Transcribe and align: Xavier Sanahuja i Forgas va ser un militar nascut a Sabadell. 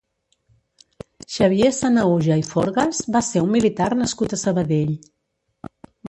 Xavier 1.33 1.67
Sanahuja 1.79 2.37
i 2.43 2.45
Forgas 2.47 3.01
va 3.15 3.21
ser 3.27 3.43
un 3.47 3.51
militar 3.57 3.89
nascut 3.99 4.33
a 4.33 4.39
Sabadell. 4.45 4.95